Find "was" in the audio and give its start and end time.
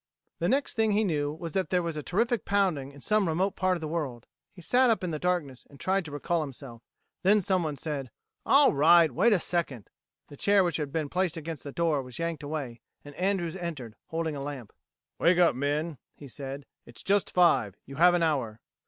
1.31-1.53, 1.83-1.95, 12.01-12.17